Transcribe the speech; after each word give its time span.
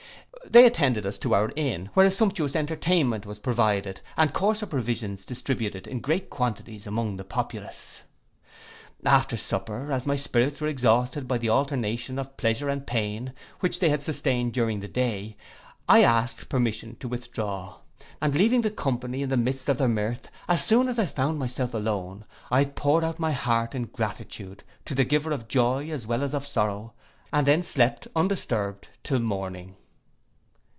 They 0.49 0.65
attended 0.65 1.05
us 1.05 1.17
to 1.19 1.33
our 1.33 1.53
inn, 1.55 1.91
where 1.93 2.05
a 2.05 2.11
sumptuous 2.11 2.57
entertainment 2.57 3.25
was 3.25 3.39
provided, 3.39 4.01
and 4.17 4.33
coarser 4.33 4.65
provisions 4.65 5.23
distributed 5.23 5.87
in 5.87 6.01
great 6.01 6.29
quantities 6.29 6.85
among 6.87 7.15
the 7.15 7.23
populace. 7.23 8.01
After 9.05 9.37
supper, 9.37 9.93
as 9.93 10.05
my 10.05 10.17
spirits 10.17 10.59
were 10.59 10.67
exhausted 10.67 11.25
by 11.25 11.37
the 11.37 11.49
alternation 11.49 12.19
of 12.19 12.35
pleasure 12.35 12.67
and 12.67 12.85
pain 12.87 13.31
which 13.61 13.79
they 13.79 13.89
had 13.89 14.01
sustained 14.01 14.51
during 14.51 14.81
the 14.81 14.89
day, 14.89 15.37
I 15.87 16.03
asked 16.03 16.49
permission 16.49 16.97
to 16.99 17.07
withdraw, 17.07 17.75
and 18.19 18.35
leaving 18.35 18.61
the 18.61 18.71
company 18.71 19.21
in 19.21 19.29
the 19.29 19.37
midst 19.37 19.69
of 19.69 19.77
their 19.77 19.87
mirth, 19.87 20.27
as 20.49 20.61
soon 20.65 20.89
as 20.89 20.99
I 20.99 21.05
found 21.05 21.39
myself 21.39 21.73
alone, 21.73 22.25
I 22.49 22.65
poured 22.65 23.05
out 23.05 23.19
my 23.19 23.31
heart 23.31 23.73
in 23.73 23.85
gratitude 23.85 24.65
to 24.83 24.95
the 24.95 25.05
giver 25.05 25.31
of 25.31 25.47
joy 25.47 25.89
as 25.91 26.05
well 26.07 26.23
as 26.23 26.33
of 26.33 26.45
sorrow, 26.47 26.91
and 27.31 27.47
then 27.47 27.63
slept 27.63 28.07
undisturbed 28.17 28.89
till 29.03 29.19
morning. 29.19 29.75